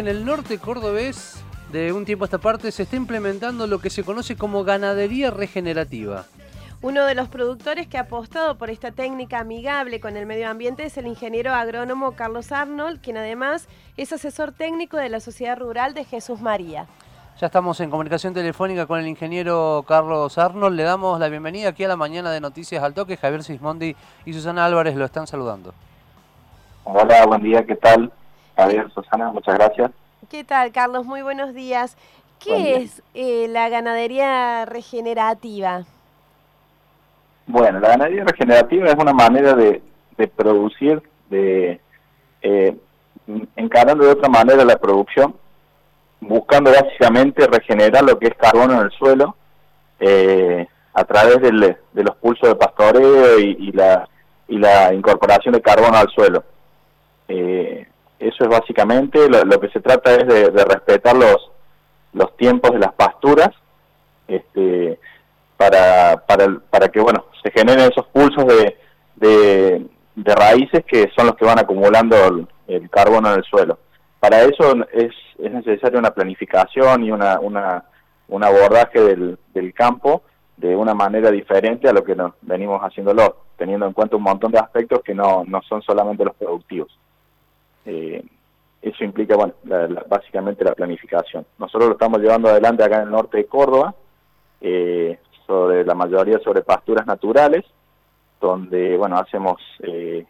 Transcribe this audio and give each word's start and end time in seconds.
que 0.00 0.08
en 0.08 0.16
el 0.16 0.24
norte 0.24 0.58
cordobés, 0.58 1.44
de 1.72 1.92
un 1.92 2.06
tiempo 2.06 2.24
a 2.24 2.26
esta 2.26 2.38
parte, 2.38 2.72
se 2.72 2.84
está 2.84 2.96
implementando 2.96 3.66
lo 3.66 3.80
que 3.80 3.90
se 3.90 4.02
conoce 4.02 4.34
como 4.34 4.64
ganadería 4.64 5.30
regenerativa. 5.30 6.24
Uno 6.80 7.04
de 7.04 7.14
los 7.14 7.28
productores 7.28 7.86
que 7.86 7.98
ha 7.98 8.02
apostado 8.02 8.56
por 8.56 8.70
esta 8.70 8.92
técnica 8.92 9.40
amigable 9.40 10.00
con 10.00 10.16
el 10.16 10.24
medio 10.24 10.48
ambiente 10.48 10.84
es 10.84 10.96
el 10.96 11.06
ingeniero 11.06 11.52
agrónomo 11.52 12.12
Carlos 12.12 12.50
Arnold, 12.50 13.02
quien 13.02 13.18
además 13.18 13.68
es 13.98 14.10
asesor 14.14 14.52
técnico 14.52 14.96
de 14.96 15.10
la 15.10 15.20
Sociedad 15.20 15.58
Rural 15.58 15.92
de 15.92 16.04
Jesús 16.04 16.40
María. 16.40 16.86
Ya 17.38 17.48
estamos 17.48 17.78
en 17.80 17.90
comunicación 17.90 18.32
telefónica 18.32 18.86
con 18.86 19.00
el 19.00 19.06
ingeniero 19.06 19.84
Carlos 19.86 20.38
Arnold. 20.38 20.76
Le 20.76 20.84
damos 20.84 21.20
la 21.20 21.28
bienvenida 21.28 21.68
aquí 21.68 21.84
a 21.84 21.88
la 21.88 21.96
mañana 21.96 22.30
de 22.30 22.40
Noticias 22.40 22.82
al 22.82 22.94
Toque. 22.94 23.18
Javier 23.18 23.42
Sismondi 23.44 23.94
y 24.24 24.32
Susana 24.32 24.64
Álvarez 24.64 24.96
lo 24.96 25.04
están 25.04 25.26
saludando. 25.26 25.74
Hola, 26.84 27.26
buen 27.26 27.42
día, 27.42 27.66
¿qué 27.66 27.76
tal? 27.76 28.10
Javier, 28.60 28.90
Susana, 28.92 29.30
muchas 29.32 29.54
gracias. 29.54 29.90
¿Qué 30.30 30.44
tal, 30.44 30.70
Carlos? 30.70 31.06
Muy 31.06 31.22
buenos 31.22 31.54
días. 31.54 31.96
¿Qué 32.38 32.76
es 32.76 33.02
eh, 33.14 33.48
la 33.48 33.68
ganadería 33.68 34.66
regenerativa? 34.66 35.84
Bueno, 37.46 37.80
la 37.80 37.88
ganadería 37.88 38.24
regenerativa 38.24 38.88
es 38.88 38.94
una 38.96 39.12
manera 39.12 39.54
de, 39.54 39.82
producir, 40.36 41.02
de 41.30 41.80
eh, 42.42 42.76
encarando 43.56 44.04
de 44.04 44.12
otra 44.12 44.28
manera 44.28 44.64
la 44.64 44.76
producción, 44.76 45.34
buscando 46.20 46.70
básicamente 46.70 47.46
regenerar 47.46 48.04
lo 48.04 48.18
que 48.18 48.28
es 48.28 48.34
carbono 48.34 48.74
en 48.74 48.80
el 48.80 48.90
suelo 48.92 49.36
eh, 49.98 50.66
a 50.92 51.04
través 51.04 51.40
de 51.40 52.02
los 52.02 52.16
pulsos 52.16 52.50
de 52.50 52.56
pastoreo 52.56 53.38
y, 53.38 53.72
la, 53.72 54.06
y 54.48 54.58
la 54.58 54.92
incorporación 54.92 55.54
de 55.54 55.62
carbono 55.62 55.96
al 55.96 56.10
suelo. 56.10 56.44
Eh, 57.26 57.86
eso 58.20 58.44
es 58.44 58.48
básicamente, 58.48 59.28
lo, 59.28 59.58
que 59.58 59.70
se 59.70 59.80
trata 59.80 60.14
es 60.14 60.26
de, 60.26 60.64
respetar 60.64 61.16
los, 61.16 61.50
los 62.12 62.36
tiempos 62.36 62.70
de 62.72 62.78
las 62.78 62.92
pasturas 62.92 63.48
este, 64.28 65.00
para, 65.56 66.22
para, 66.26 66.46
para 66.70 66.88
que 66.88 67.00
bueno 67.00 67.24
se 67.42 67.50
generen 67.50 67.90
esos 67.90 68.06
pulsos 68.08 68.44
de, 68.46 68.76
de, 69.16 70.34
raíces 70.34 70.84
que 70.86 71.10
son 71.16 71.26
los 71.26 71.36
que 71.36 71.46
van 71.46 71.58
acumulando 71.58 72.46
el, 72.66 72.90
carbono 72.90 73.32
en 73.32 73.38
el 73.38 73.44
suelo. 73.44 73.78
Para 74.20 74.42
eso 74.42 74.74
es, 74.92 75.12
es 75.38 75.50
necesaria 75.50 75.98
una 75.98 76.10
planificación 76.10 77.02
y 77.04 77.10
una, 77.10 77.40
una, 77.40 77.84
un 78.28 78.44
abordaje 78.44 79.00
del, 79.00 79.38
del 79.54 79.72
campo 79.72 80.22
de 80.58 80.76
una 80.76 80.94
manera 80.94 81.30
diferente 81.30 81.88
a 81.88 81.92
lo 81.92 82.04
que 82.04 82.14
nos 82.14 82.34
venimos 82.42 82.82
haciéndolo, 82.82 83.44
teniendo 83.56 83.86
en 83.86 83.94
cuenta 83.94 84.16
un 84.16 84.22
montón 84.22 84.52
de 84.52 84.58
aspectos 84.58 85.00
que 85.02 85.14
no, 85.14 85.42
no 85.46 85.62
son 85.62 85.80
solamente 85.80 86.24
los 86.24 86.36
productivos. 86.36 86.96
Eh, 87.84 88.22
eso 88.82 89.04
implica, 89.04 89.36
bueno, 89.36 89.52
básicamente 90.08 90.64
la 90.64 90.74
planificación. 90.74 91.44
Nosotros 91.58 91.88
lo 91.88 91.92
estamos 91.94 92.20
llevando 92.20 92.48
adelante 92.48 92.82
acá 92.82 92.96
en 92.96 93.02
el 93.02 93.10
norte 93.10 93.38
de 93.38 93.46
Córdoba, 93.46 93.94
eh, 94.60 95.18
sobre 95.46 95.84
la 95.84 95.94
mayoría 95.94 96.38
sobre 96.38 96.62
pasturas 96.62 97.06
naturales, 97.06 97.64
donde, 98.40 98.96
bueno, 98.96 99.18
hacemos 99.18 99.60
eh, 99.80 100.24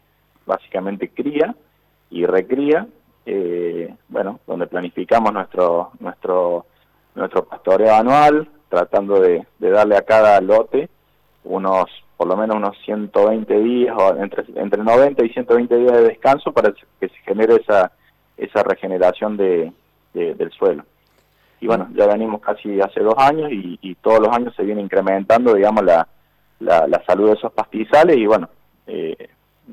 básicamente 0.45 1.09
cría 1.09 1.55
y 2.09 2.25
recría, 2.25 2.87
eh, 3.25 3.93
bueno, 4.09 4.39
donde 4.45 4.67
planificamos 4.67 5.31
nuestro, 5.31 5.91
nuestro, 5.99 6.65
nuestro 7.15 7.45
pastoreo 7.45 7.93
anual, 7.93 8.49
tratando 8.67 9.21
de, 9.21 9.45
darle 9.59 9.95
a 9.95 10.01
cada 10.01 10.41
lote 10.41 10.89
unos, 11.43 11.89
por 12.21 12.27
lo 12.27 12.37
menos 12.37 12.55
unos 12.55 12.77
120 12.85 13.59
días, 13.61 13.97
o 13.97 14.15
entre, 14.15 14.43
entre 14.53 14.83
90 14.83 15.25
y 15.25 15.29
120 15.29 15.75
días 15.75 15.91
de 15.91 16.03
descanso 16.03 16.51
para 16.51 16.71
que 16.71 17.09
se 17.09 17.15
genere 17.25 17.55
esa, 17.55 17.91
esa 18.37 18.61
regeneración 18.61 19.37
de, 19.37 19.73
del 20.13 20.51
suelo 20.51 20.83
y 21.59 21.65
bueno, 21.65 21.89
ya 21.95 22.05
venimos 22.05 22.39
casi 22.39 22.79
hace 22.79 22.99
dos 22.99 23.15
años 23.17 23.49
y, 23.51 23.95
todos 24.03 24.19
los 24.19 24.29
años 24.29 24.53
se 24.55 24.61
viene 24.61 24.81
incrementando, 24.81 25.55
digamos, 25.55 25.83
la, 25.83 26.07
la, 26.59 27.03
salud 27.07 27.29
de 27.29 27.33
esos 27.33 27.51
pastizales 27.53 28.17
y 28.17 28.27
bueno, 28.27 28.49
eh, 28.85 29.29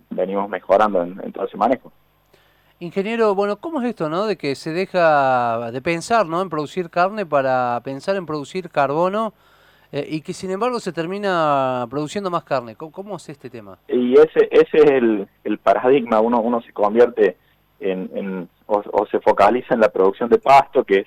venimos 0.08 0.48
mejorando 0.48 1.02
en, 1.02 1.30
todo 1.32 1.44
ese 1.44 1.58
manejo. 1.58 1.92
Ingeniero, 2.80 3.34
bueno, 3.34 3.56
¿cómo 3.56 3.82
es 3.82 3.90
esto, 3.90 4.08
no? 4.08 4.24
De 4.24 4.38
que 4.38 4.54
se 4.54 4.72
deja 4.72 5.70
de 5.70 5.82
pensar, 5.82 6.24
¿no? 6.24 6.40
En 6.40 6.48
producir 6.48 6.88
carne 6.88 7.26
para 7.26 7.78
pensar 7.84 8.16
en 8.16 8.24
producir 8.24 8.70
carbono 8.70 9.34
eh, 9.90 10.06
y 10.08 10.20
que 10.20 10.32
sin 10.32 10.50
embargo 10.50 10.80
se 10.80 10.92
termina 10.92 11.86
produciendo 11.88 12.30
más 12.30 12.44
carne. 12.44 12.76
¿Cómo, 12.76 13.16
es 13.16 13.28
este 13.28 13.48
tema? 13.48 13.78
Y 13.88 14.14
ese, 14.14 14.48
ese 14.50 14.78
es 14.78 14.90
el, 14.90 15.28
el 15.44 15.58
paradigma, 15.58 16.20
uno, 16.20 16.40
uno 16.40 16.60
se 16.60 16.72
convierte 16.72 17.36
en, 17.80 18.10
en 18.14 18.48
o, 18.66 19.06
se 19.10 19.20
focaliza 19.20 19.74
en 19.74 19.80
la 19.80 19.88
producción 19.88 20.28
de 20.28 20.38
pasto, 20.38 20.84
que 20.84 21.00
es 21.00 21.06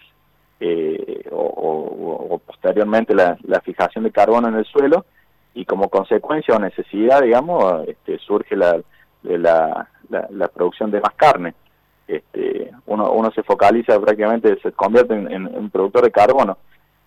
eh, 0.60 1.26
o, 1.32 2.42
posteriormente 2.46 3.14
la, 3.14 3.38
fijación 3.64 4.04
de 4.04 4.12
carbono 4.12 4.48
en 4.48 4.56
el 4.56 4.66
suelo 4.66 5.06
y 5.54 5.66
como 5.66 5.90
consecuencia 5.90 6.56
o 6.56 6.60
necesidad, 6.60 7.22
digamos, 7.22 7.88
este, 7.88 8.18
surge 8.20 8.56
la, 8.56 8.82
la, 9.24 9.88
la, 10.10 10.48
producción 10.48 10.90
de 10.90 11.02
más 11.02 11.14
carne. 11.16 11.54
Este, 12.08 12.72
uno, 12.88 13.12
uno 13.12 13.32
se 13.32 13.44
focaliza 13.44 14.00
prácticamente, 14.00 14.60
se 14.62 14.72
convierte 14.72 15.14
en, 15.14 15.48
un 15.56 15.70
productor 15.70 16.04
de 16.04 16.12
carbono 16.12 16.58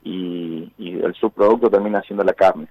y, 0.05 0.71
el 0.79 1.15
subproducto 1.15 1.69
termina 1.69 2.03
siendo 2.03 2.25
la 2.25 2.33
carne. 2.33 2.69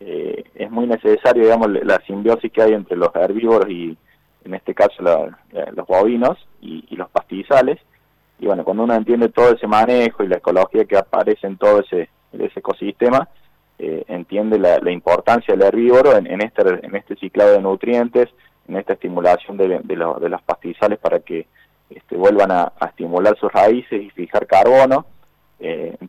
Eh, 0.00 0.44
es 0.54 0.70
muy 0.70 0.86
necesario, 0.86 1.44
digamos, 1.44 1.70
la 1.70 2.00
simbiosis 2.06 2.52
que 2.52 2.62
hay 2.62 2.72
entre 2.72 2.96
los 2.96 3.14
herbívoros 3.14 3.68
y, 3.70 3.96
en 4.44 4.54
este 4.54 4.74
caso, 4.74 5.02
los 5.02 5.86
bovinos 5.86 6.38
y 6.60 6.94
los 6.96 7.08
pastizales, 7.10 7.78
y 8.42 8.46
bueno, 8.46 8.64
cuando 8.64 8.82
uno 8.82 8.94
entiende 8.94 9.28
todo 9.28 9.54
ese 9.54 9.68
manejo 9.68 10.24
y 10.24 10.26
la 10.26 10.38
ecología 10.38 10.84
que 10.84 10.98
aparece 10.98 11.46
en 11.46 11.56
todo 11.56 11.78
ese, 11.78 12.10
ese 12.32 12.58
ecosistema, 12.58 13.28
eh, 13.78 14.04
entiende 14.08 14.58
la, 14.58 14.90
importancia 14.90 15.54
del 15.54 15.64
herbívoro 15.64 16.16
en, 16.16 16.42
este, 16.42 16.62
en 16.84 16.96
este 16.96 17.14
ciclado 17.14 17.52
de 17.52 17.60
nutrientes, 17.60 18.30
en 18.66 18.78
esta 18.78 18.94
estimulación 18.94 19.56
de, 19.56 19.78
de, 19.84 19.96
los 19.96 20.42
pastizales 20.42 20.98
para 20.98 21.20
que 21.20 21.46
este, 21.88 22.16
vuelvan 22.16 22.50
a, 22.50 22.72
estimular 22.88 23.38
sus 23.38 23.52
raíces 23.52 24.02
y 24.02 24.10
fijar 24.10 24.44
carbono. 24.48 25.06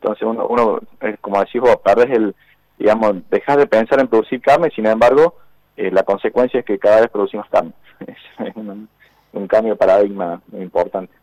Eh, 0.03 0.07
entonces 0.07 0.23
uno, 0.23 0.47
uno 0.47 0.79
como 1.21 1.39
decís 1.39 1.61
vos, 1.61 1.77
perdés 1.83 2.11
el, 2.11 2.35
digamos, 2.77 3.15
dejas 3.29 3.57
de 3.57 3.67
pensar 3.67 3.99
en 3.99 4.07
producir 4.07 4.41
carne, 4.41 4.69
sin 4.75 4.85
embargo, 4.85 5.35
eh, 5.77 5.91
la 5.91 6.03
consecuencia 6.03 6.59
es 6.59 6.65
que 6.65 6.79
cada 6.79 7.01
vez 7.01 7.09
producimos 7.09 7.47
carne. 7.49 7.71
es 7.99 8.55
un, 8.55 8.89
un 9.33 9.47
cambio 9.47 9.73
de 9.73 9.77
paradigma 9.77 10.41
muy 10.47 10.61
importante. 10.61 11.13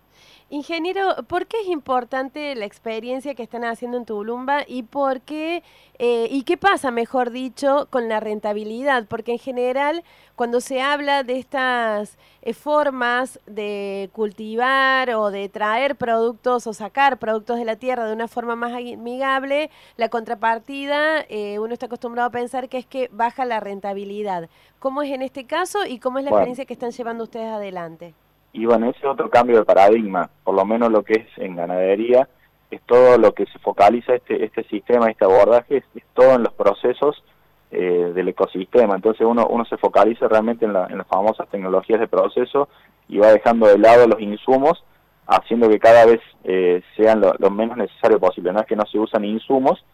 Ingeniero, 0.53 1.15
¿por 1.29 1.47
qué 1.47 1.61
es 1.61 1.69
importante 1.69 2.57
la 2.57 2.65
experiencia 2.65 3.37
que 3.37 3.45
están 3.45 3.65
haciendo 3.65 3.97
en 3.97 4.05
Tulumba 4.05 4.65
y 4.67 4.83
por 4.83 5.21
qué 5.21 5.63
eh, 6.01 6.27
y 6.29 6.43
qué 6.43 6.57
pasa, 6.57 6.91
mejor 6.91 7.31
dicho, 7.31 7.87
con 7.89 8.09
la 8.09 8.19
rentabilidad? 8.19 9.07
Porque 9.07 9.31
en 9.31 9.39
general, 9.39 10.03
cuando 10.35 10.61
se 10.61 10.83
habla 10.83 11.23
de 11.23 11.39
estas 11.39 12.19
eh, 12.43 12.53
formas 12.53 13.39
de 13.47 14.11
cultivar 14.13 15.11
o 15.11 15.31
de 15.31 15.49
traer 15.49 15.95
productos 15.95 16.67
o 16.67 16.73
sacar 16.73 17.19
productos 17.21 17.57
de 17.57 17.65
la 17.65 17.77
tierra 17.77 18.05
de 18.09 18.13
una 18.13 18.27
forma 18.27 18.57
más 18.57 18.73
amigable, 18.73 19.71
la 19.97 20.09
contrapartida, 20.09 21.25
eh, 21.29 21.61
uno 21.61 21.75
está 21.75 21.87
acostumbrado 21.87 22.27
a 22.27 22.33
pensar 22.33 22.69
que 22.69 22.79
es 22.79 22.87
que 22.87 23.09
baja 23.13 23.45
la 23.45 23.61
rentabilidad. 23.61 24.51
¿Cómo 24.81 25.03
es 25.03 25.13
en 25.13 25.23
este 25.23 25.47
caso 25.47 25.87
y 25.87 26.01
cómo 26.01 26.19
es 26.19 26.25
la 26.25 26.31
experiencia 26.31 26.65
que 26.65 26.73
están 26.73 26.91
llevando 26.91 27.23
ustedes 27.23 27.53
adelante? 27.53 28.15
Y 28.53 28.67
bueno, 28.67 28.91
ese 28.91 28.99
es 28.99 29.05
otro 29.05 29.31
cambio 29.31 29.59
de 29.59 29.65
paradigma, 29.65 30.31
por 30.45 30.55
lo 30.55 30.65
menos 30.65 30.91
lo 30.91 31.03
que 31.03 31.15
es 31.15 31.29
en 31.39 31.57
ganadería, 31.57 32.29
es 32.71 32.81
todo 32.83 33.19
lo 33.19 33.33
que 33.33 33.47
se 33.47 33.59
focaliza 33.59 34.15
este, 34.15 34.45
este 34.45 34.65
sistema, 34.65 35.11
este 35.11 35.25
abordaje, 35.25 35.79
es, 35.79 35.85
todo 36.15 36.35
en 36.35 36.45
los 36.45 36.53
procesos 36.55 37.23
eh, 37.71 38.13
del 38.15 38.29
ecosistema. 38.29 38.95
Entonces 38.95 39.27
uno, 39.27 39.47
uno 39.49 39.65
se 39.65 39.77
focaliza 39.77 40.29
realmente 40.29 40.65
en, 40.65 40.73
las 40.73 41.07
famosas 41.09 41.49
tecnologías 41.49 42.01
de 42.01 42.09
proceso 42.09 42.69
y 43.09 43.19
va 43.19 43.33
dejando 43.33 43.67
de 43.67 43.79
lado 43.79 44.07
los 44.07 44.21
insumos, 44.21 44.85
haciendo 45.27 45.69
que 45.69 45.79
cada 45.79 46.07
vez 46.07 46.21
eh, 46.45 46.83
sean 46.97 47.21
lo, 47.21 47.51
menos 47.51 47.77
necesario 47.77 48.19
posible. 48.19 48.53
No 48.53 48.61
es 48.61 48.67
que 48.67 48.77
no 48.77 48.87
se 48.87 48.99
usan 48.99 49.25
insumos, 49.25 49.85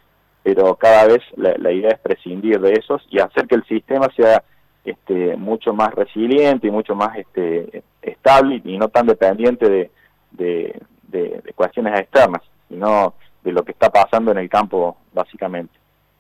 pero 0.43 0.75
cada 0.77 1.07
vez 1.07 1.21
la, 1.37 1.55
la 1.59 1.73
idea 1.73 1.91
es 1.91 1.99
prescindir 1.99 2.61
de 2.61 2.73
esos 2.73 3.07
y 3.11 3.19
hacer 3.19 3.47
que 3.47 3.57
el 3.57 3.65
sistema 3.65 4.09
sea 4.17 4.43
este, 4.87 5.37
mucho 5.37 5.75
más 5.75 5.93
resiliente 5.95 6.69
y 6.69 6.71
mucho 6.71 6.95
más 6.95 7.19
este, 7.19 7.83
estable 8.01 8.63
y 8.65 8.79
no 8.79 8.89
tan 8.89 9.07
dependiente 9.07 9.69
de, 9.69 9.91
de, 10.31 11.43
cuestiones 11.57 11.99
externas, 11.99 12.43
sino 12.69 13.15
de 13.43 13.53
lo 13.53 13.65
que 13.65 13.73
está 13.73 13.91
pasando 13.91 14.31
en 14.31 14.39
el 14.39 14.49
campo 14.49 14.97
básicamente. 15.13 15.77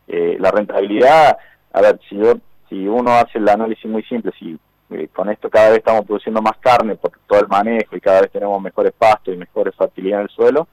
Eh, 0.08 0.36
la 0.40 0.50
rentabilidad, 0.50 1.36
a 1.72 1.80
ver, 1.80 2.00
si, 2.08 2.16
yo, 2.16 2.34
si 2.68 2.88
uno 2.88 3.12
hace 3.12 3.38
el 3.38 3.48
análisis 3.48 3.86
muy 3.86 4.02
simple, 4.02 4.32
si 4.36 4.58
eh, 4.90 5.08
con 5.14 5.30
esto 5.30 5.48
cada 5.48 5.68
vez 5.68 5.78
estamos 5.78 6.04
produciendo 6.04 6.42
más 6.42 6.56
carne 6.58 6.96
por 6.96 7.12
todo 7.28 7.38
el 7.38 7.48
manejo 7.48 7.96
y 7.96 8.00
cada 8.00 8.22
vez 8.22 8.32
tenemos 8.32 8.60
mejores 8.60 8.92
pastos 8.92 9.32
y 9.32 9.36
mejores 9.36 9.76
fertilidad 9.76 10.20
en 10.20 10.24
el 10.24 10.30
suelo 10.30 10.66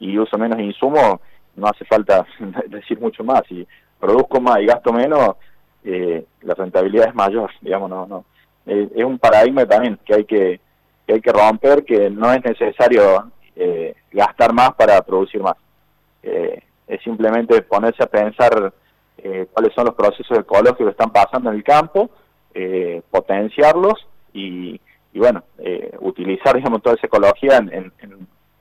y 0.00 0.18
uso 0.18 0.36
menos 0.36 0.58
insumos, 0.58 1.20
no 1.54 1.68
hace 1.68 1.84
falta 1.84 2.26
decir 2.68 2.98
mucho 2.98 3.22
más. 3.22 3.42
Si 3.48 3.66
produzco 4.00 4.40
más 4.40 4.58
y 4.60 4.66
gasto 4.66 4.92
menos, 4.92 5.36
eh, 5.86 6.24
la 6.42 6.54
rentabilidad 6.54 7.08
es 7.08 7.14
mayor, 7.14 7.50
digamos, 7.60 7.88
no, 7.88 8.06
no. 8.06 8.24
Eh, 8.66 8.88
es 8.94 9.04
un 9.04 9.18
paradigma 9.18 9.64
también 9.66 9.98
que 10.04 10.14
hay 10.14 10.24
que, 10.24 10.60
hay 11.08 11.20
que 11.20 11.32
romper, 11.32 11.84
que 11.84 12.10
no 12.10 12.32
es 12.32 12.44
necesario 12.44 13.30
gastar 14.12 14.52
más 14.52 14.74
para 14.74 15.00
producir 15.00 15.40
más. 15.40 15.56
es 16.22 17.02
simplemente 17.02 17.62
ponerse 17.62 18.02
a 18.02 18.06
pensar 18.06 18.70
cuáles 19.52 19.72
son 19.74 19.86
los 19.86 19.94
procesos 19.94 20.38
ecológicos 20.38 20.84
que 20.84 20.90
están 20.90 21.10
pasando 21.10 21.48
en 21.48 21.56
el 21.56 21.64
campo, 21.64 22.10
potenciarlos 23.10 24.06
y, 24.34 24.78
bueno, 25.14 25.42
utilizar 26.00 26.54
digamos, 26.54 26.82
toda 26.82 26.96
esa 26.96 27.06
ecología 27.06 27.56
en, 27.56 27.90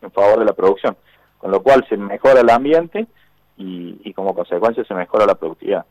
en 0.05 0.11
favor 0.11 0.39
de 0.39 0.45
la 0.45 0.53
producción, 0.53 0.95
con 1.39 1.51
lo 1.51 1.61
cual 1.61 1.85
se 1.89 1.97
mejora 1.97 2.39
el 2.39 2.49
ambiente 2.49 3.07
y, 3.57 4.13
como 4.13 4.33
consecuencia 4.33 4.83
se 4.85 4.93
mejora 4.93 5.25
la 5.25 5.35
productividad. 5.35 5.85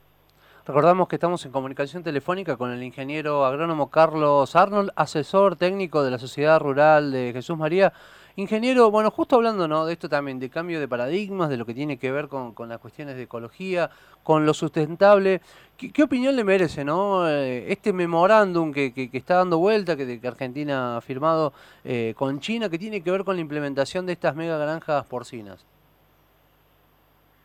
Recordamos 0.66 1.08
que 1.08 1.16
estamos 1.16 1.44
en 1.44 1.52
comunicación 1.52 2.02
telefónica 2.02 2.56
con 2.56 2.70
el 2.70 2.82
ingeniero 2.82 3.44
agrónomo 3.44 3.90
Carlos 3.90 4.56
Arnold, 4.56 4.92
asesor 4.96 5.56
técnico 5.56 6.02
de 6.02 6.10
la 6.10 6.18
Sociedad 6.18 6.58
Rural 6.58 7.12
de 7.12 7.32
Jesús 7.34 7.58
María. 7.58 7.92
Ingeniero, 8.36 8.90
bueno, 8.90 9.10
justo 9.10 9.36
hablando 9.36 9.68
¿no? 9.68 9.84
de 9.84 9.92
esto 9.92 10.08
también, 10.08 10.40
de 10.40 10.48
cambio 10.48 10.80
de 10.80 10.88
paradigmas, 10.88 11.50
de 11.50 11.58
lo 11.58 11.66
que 11.66 11.74
tiene 11.74 11.98
que 11.98 12.10
ver 12.10 12.28
con, 12.28 12.54
las 12.66 12.78
cuestiones 12.78 13.16
de 13.16 13.24
ecología, 13.24 13.90
con 14.22 14.46
lo 14.46 14.54
sustentable, 14.54 15.42
¿qué, 15.76 16.02
opinión 16.02 16.34
le 16.34 16.44
merece 16.44 16.82
¿no? 16.82 17.28
Eh, 17.28 17.70
este 17.70 17.92
memorándum 17.92 18.72
que, 18.72 19.10
está 19.12 19.34
dando 19.34 19.58
vuelta, 19.58 19.98
que, 19.98 20.18
que 20.18 20.26
Argentina 20.26 20.96
ha 20.96 21.02
firmado 21.02 21.52
eh, 21.84 22.14
con 22.16 22.40
China, 22.40 22.70
que 22.70 22.78
tiene 22.78 23.02
que 23.02 23.10
ver 23.10 23.24
con 23.24 23.36
la 23.36 23.42
implementación 23.42 24.06
de 24.06 24.14
estas 24.14 24.34
mega 24.34 24.56
granjas 24.56 25.04
porcinas? 25.04 25.62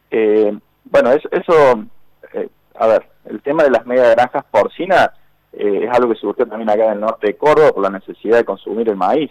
Eh, 0.10 0.58
bueno, 0.86 1.12
eso, 1.12 1.28
eso 1.34 1.86
a 2.80 2.88
ver, 2.88 3.06
el 3.26 3.42
tema 3.42 3.64
de 3.64 3.72
las 3.72 3.86
mega 3.86 4.10
granjas 4.12 4.44
porcinas 4.50 5.10
eh, 5.54 5.82
es 5.84 5.90
algo 5.92 6.14
que 6.14 6.20
surgió 6.20 6.46
también 6.48 6.70
acá 6.70 6.86
en 6.86 6.94
el 6.94 7.00
norte 7.02 7.28
de 7.28 7.38
Córdoba 7.38 7.72
por 7.74 7.84
la 7.84 7.90
necesidad 7.90 8.38
de 8.38 8.46
consumir 8.46 8.90
el 8.90 8.96
maíz. 8.96 9.30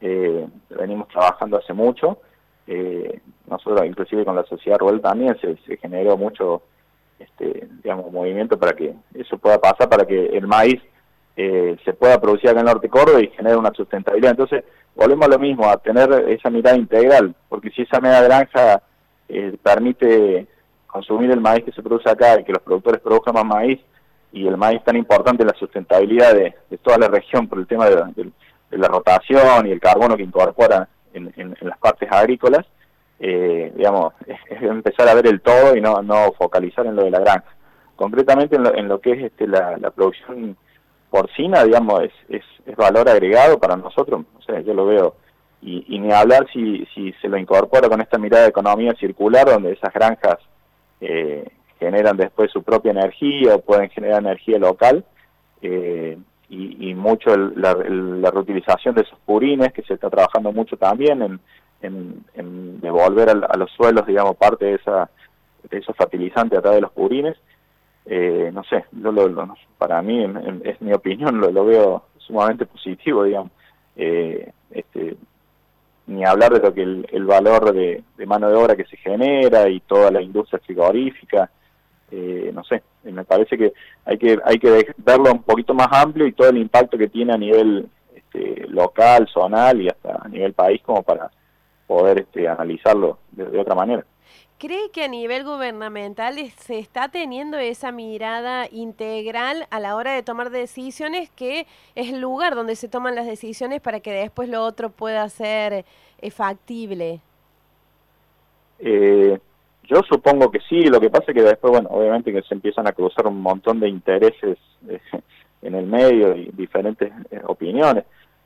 Eh, 0.00 0.46
venimos 0.70 1.08
trabajando 1.08 1.56
hace 1.56 1.72
mucho. 1.72 2.18
nosotros, 3.48 3.86
inclusive 3.86 4.24
con 4.24 4.36
la 4.36 4.44
sociedad 4.44 4.78
rural 4.78 5.00
también, 5.00 5.36
se, 5.40 5.76
generó 5.78 6.16
mucho 6.16 6.62
este, 7.18 7.68
digamos, 7.82 8.12
movimiento 8.12 8.58
para 8.58 8.74
que 8.74 8.94
eso 9.14 9.38
pueda 9.38 9.58
pasar, 9.58 9.88
para 9.88 10.06
que 10.06 10.26
el 10.26 10.46
maíz 10.46 10.80
se 11.36 11.92
pueda 11.98 12.20
producir 12.20 12.50
acá 12.50 12.60
en 12.60 12.66
el 12.66 12.72
norte 12.72 12.86
de 12.86 12.90
Córdoba 12.90 13.20
y 13.20 13.28
genere 13.28 13.56
una 13.56 13.72
sustentabilidad. 13.72 14.32
Entonces, 14.32 14.62
volvemos 14.94 15.26
a 15.26 15.30
lo 15.30 15.38
mismo, 15.38 15.68
a 15.68 15.78
tener 15.78 16.12
esa 16.28 16.50
mirada 16.50 16.76
integral, 16.76 17.34
porque 17.48 17.70
si 17.70 17.82
esa 17.82 18.00
mega 18.00 18.22
granja 18.22 18.82
eh, 19.28 19.56
permite 19.62 20.46
consumir 20.94 21.32
el 21.32 21.40
maíz 21.40 21.64
que 21.64 21.72
se 21.72 21.82
produce 21.82 22.08
acá 22.08 22.38
y 22.38 22.44
que 22.44 22.52
los 22.52 22.62
productores 22.62 23.00
produzcan 23.00 23.34
más 23.34 23.44
maíz 23.44 23.80
y 24.30 24.46
el 24.46 24.56
maíz 24.56 24.80
tan 24.84 24.96
importante 24.96 25.42
en 25.42 25.48
la 25.48 25.58
sustentabilidad 25.58 26.32
de, 26.34 26.54
toda 26.84 26.98
la 26.98 27.08
región 27.08 27.48
por 27.48 27.58
el 27.58 27.66
tema 27.66 27.86
de, 27.88 28.30
la 28.70 28.86
rotación 28.86 29.66
y 29.66 29.72
el 29.72 29.80
carbono 29.80 30.16
que 30.16 30.22
incorpora 30.22 30.88
en, 31.12 31.56
las 31.62 31.78
partes 31.78 32.08
agrícolas, 32.12 32.64
eh, 33.18 33.72
digamos, 33.74 34.14
es, 34.24 34.38
empezar 34.62 35.08
a 35.08 35.14
ver 35.14 35.26
el 35.26 35.40
todo 35.40 35.76
y 35.76 35.80
no, 35.80 36.00
no 36.00 36.32
focalizar 36.38 36.86
en 36.86 36.94
lo 36.94 37.02
de 37.02 37.10
la 37.10 37.18
granja. 37.18 37.56
Concretamente 37.96 38.54
en 38.56 38.88
lo, 38.88 39.00
que 39.00 39.12
es 39.12 39.24
este, 39.24 39.48
la, 39.48 39.90
producción 39.90 40.56
porcina, 41.10 41.64
digamos, 41.64 42.04
es, 42.04 42.12
es, 42.28 42.44
es 42.66 42.76
valor 42.76 43.08
agregado 43.08 43.58
para 43.58 43.74
nosotros, 43.74 44.24
o 44.38 44.42
sea, 44.42 44.60
yo 44.60 44.74
lo 44.74 44.86
veo 44.86 45.16
y, 45.60 45.98
ni 45.98 46.12
hablar 46.12 46.46
si, 46.52 46.86
si 46.94 47.12
se 47.14 47.28
lo 47.28 47.38
incorpora 47.38 47.88
con 47.88 48.00
esta 48.00 48.18
mirada 48.18 48.44
de 48.44 48.50
economía 48.50 48.92
circular, 49.00 49.46
donde 49.46 49.72
esas 49.72 49.92
granjas 49.92 50.36
eh, 51.04 51.44
generan 51.78 52.16
después 52.16 52.50
su 52.50 52.62
propia 52.62 52.92
energía 52.92 53.56
o 53.56 53.60
pueden 53.60 53.90
generar 53.90 54.20
energía 54.20 54.58
local, 54.58 55.04
eh, 55.60 56.18
y, 56.48 56.94
mucho 56.94 57.36
la, 57.36 57.74
reutilización 58.30 58.94
de 58.94 59.02
esos 59.02 59.18
purines, 59.26 59.72
que 59.72 59.82
se 59.82 59.94
está 59.94 60.08
trabajando 60.08 60.52
mucho 60.52 60.76
también 60.76 61.20
en, 61.22 61.40
en, 61.82 62.80
devolver 62.80 63.30
a, 63.30 63.56
los 63.56 63.72
suelos, 63.72 64.06
digamos, 64.06 64.36
parte 64.36 64.66
de, 64.66 64.74
esa, 64.74 65.10
de 65.68 65.78
esos 65.78 65.96
fertilizantes 65.96 66.58
a 66.58 66.62
través 66.62 66.76
de 66.76 66.82
los 66.82 66.92
purines. 66.92 67.36
Eh, 68.06 68.50
no 68.52 68.62
sé, 68.64 68.84
para 69.78 70.00
mí, 70.00 70.24
es 70.62 70.80
mi 70.80 70.92
opinión, 70.92 71.40
lo, 71.40 71.50
lo 71.50 71.64
veo 71.64 72.04
sumamente 72.18 72.66
positivo, 72.66 73.24
digamos. 73.24 73.50
este, 73.96 75.16
ni 76.06 76.24
hablar 76.24 76.52
de 76.52 76.60
lo 76.60 76.74
que 76.74 76.82
el, 76.82 77.24
valor 77.24 77.72
de, 77.72 78.02
mano 78.26 78.48
de 78.48 78.56
obra 78.56 78.76
que 78.76 78.84
se 78.84 78.96
genera 78.96 79.68
y 79.68 79.80
toda 79.80 80.10
la 80.10 80.20
industria 80.20 80.60
frigorífica, 80.64 81.50
eh, 82.10 82.50
no 82.52 82.62
sé, 82.64 82.82
me 83.04 83.24
parece 83.24 83.56
que 83.56 83.72
hay 84.04 84.18
que 84.18 84.38
hay 84.44 84.58
que 84.58 84.94
verlo 84.98 85.32
un 85.32 85.42
poquito 85.42 85.74
más 85.74 85.88
amplio 85.90 86.26
y 86.26 86.32
todo 86.32 86.50
el 86.50 86.58
impacto 86.58 86.98
que 86.98 87.08
tiene 87.08 87.32
a 87.32 87.38
nivel 87.38 87.88
este, 88.14 88.66
local, 88.68 89.26
zonal 89.32 89.80
y 89.80 89.88
hasta 89.88 90.20
a 90.22 90.28
nivel 90.28 90.52
país 90.52 90.82
como 90.82 91.02
para 91.02 91.30
poder 91.86 92.20
este, 92.20 92.48
analizarlo 92.48 93.18
de 93.32 93.58
otra 93.58 93.74
manera. 93.74 94.04
¿Cree 94.58 94.90
que 94.92 95.02
a 95.02 95.08
nivel 95.08 95.44
gubernamental 95.44 96.36
se 96.56 96.78
está 96.78 97.08
teniendo 97.08 97.58
esa 97.58 97.90
mirada 97.90 98.66
integral 98.70 99.66
a 99.70 99.80
la 99.80 99.96
hora 99.96 100.12
de 100.12 100.22
tomar 100.22 100.50
decisiones 100.50 101.28
que 101.30 101.66
es 101.96 102.12
el 102.12 102.20
lugar 102.20 102.54
donde 102.54 102.76
se 102.76 102.88
toman 102.88 103.16
las 103.16 103.26
decisiones 103.26 103.80
para 103.80 103.98
que 103.98 104.12
después 104.12 104.48
lo 104.48 104.62
otro 104.62 104.90
pueda 104.90 105.28
ser 105.28 105.84
eh, 106.20 106.30
factible? 106.30 107.20
Eh, 108.78 109.38
yo 109.82 110.00
supongo 110.08 110.50
que 110.52 110.60
sí, 110.68 110.82
lo 110.82 111.00
que 111.00 111.10
pasa 111.10 111.26
es 111.28 111.34
que 111.34 111.42
después, 111.42 111.72
bueno, 111.72 111.88
obviamente 111.90 112.32
que 112.32 112.42
se 112.42 112.54
empiezan 112.54 112.86
a 112.86 112.92
cruzar 112.92 113.26
un 113.26 113.40
montón 113.40 113.80
de 113.80 113.88
intereses 113.88 114.56
eh, 114.88 115.00
en 115.62 115.74
el 115.74 115.86
medio 115.86 116.36
y 116.36 116.50
diferentes 116.52 117.12
opiniones. 117.46 118.04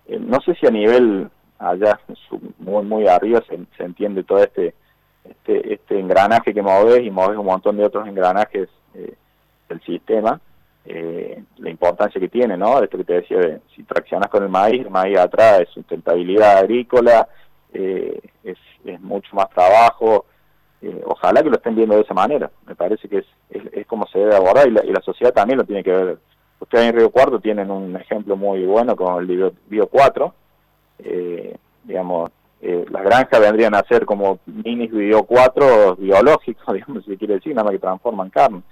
no 0.09 0.41
sé 0.41 0.55
si 0.55 0.67
a 0.67 0.71
nivel 0.71 1.29
allá, 1.59 2.01
muy, 2.59 2.83
muy 2.85 3.07
arriba, 3.07 3.43
se, 3.47 3.59
se 3.77 3.85
entiende 3.85 4.25
todo 4.25 4.43
este 4.43 4.75
este, 5.29 5.75
este 5.75 5.99
engranaje 5.99 6.55
que 6.55 6.63
moves 6.63 7.03
y 7.03 7.11
moves 7.11 7.39
un 7.39 7.47
montón 7.47 7.77
de 7.77 7.85
otros 7.85 8.07
engranajes 8.07 8.69
eh, 8.95 9.15
del 9.69 9.81
sistema, 9.83 10.41
eh, 10.85 11.43
la 11.59 11.71
importancia 11.71 12.21
que 12.21 12.29
tiene, 12.29 12.57
¿no? 12.57 12.83
Esto 12.83 12.97
que 12.99 13.05
te 13.05 13.15
decía, 13.15 13.39
de, 13.39 13.61
si 13.75 13.83
traccionas 13.83 14.31
con 14.31 14.43
el 14.43 14.49
maíz, 14.49 14.83
el 14.83 14.91
maíz 14.91 15.19
atrás 15.19 15.61
es 15.61 15.69
sustentabilidad 15.71 16.59
agrícola, 16.59 17.29
eh, 17.73 18.21
es, 18.43 18.57
es, 18.85 19.01
mucho 19.01 19.35
más 19.35 19.51
trabajo, 19.51 20.25
ojalá 21.05 21.43
que 21.43 21.51
lo 21.51 21.57
estén 21.57 21.75
viendo 21.75 21.97
de 21.97 22.03
esa 22.03 22.15
manera, 22.15 22.51
me 22.67 22.75
parece 22.75 23.09
que 23.09 23.19
es, 23.19 23.27
es, 23.51 23.87
como 23.87 24.07
se 24.07 24.21
debe 24.21 24.37
abordar 24.37 24.69
y 24.69 24.71
la, 24.71 24.85
y 24.85 24.93
la, 24.93 25.03
sociedad 25.03 25.33
también 25.35 25.59
lo 25.59 25.65
tiene 25.65 25.83
que 25.83 25.93
ver. 25.93 26.19
Ustedes 26.61 26.87
en 26.87 26.97
Río 26.97 27.11
Cuarto 27.11 27.41
tienen 27.41 27.71
un 27.71 27.97
ejemplo 27.97 28.37
muy 28.37 28.65
bueno 28.65 28.97
con 28.97 29.21
el 29.21 29.27
Bio, 29.27 29.53
Bio 29.67 29.89
4, 29.89 30.35
digamos, 31.85 32.31
eh, 32.61 32.85
las 32.91 33.05
granjas 33.05 33.41
vendrían 33.41 33.75
a 33.75 33.85
ser 33.85 34.05
como 34.05 34.41
minis 34.47 34.91
bio 34.91 35.23
4 35.25 35.97
biológicos, 35.97 36.67
digamos, 36.75 37.05
si 37.05 37.17
quiere 37.17 37.35
decir, 37.35 37.55
nada 37.55 37.65
más 37.65 37.73
que 37.73 37.79
transforman 37.79 38.31
carne. 38.31 38.63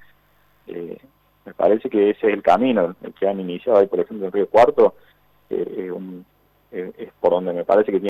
Eh, 0.66 0.98
me 1.44 1.54
parece 1.54 1.88
que 1.88 2.10
ese 2.10 2.26
es 2.26 2.34
el 2.34 2.42
camino, 2.42 2.96
que 3.18 3.28
han 3.28 3.38
iniciado 3.38 3.78
ahí, 3.78 3.86
por 3.86 4.00
ejemplo, 4.00 4.26
en 4.26 4.32
Río 4.32 4.48
Cuarto, 4.48 4.94
eh, 5.48 5.92
es 6.72 7.12
por 7.20 7.30
donde 7.30 7.52
me 7.52 7.64
parece 7.64 7.92
que 7.92 8.00
tiene 8.00 8.04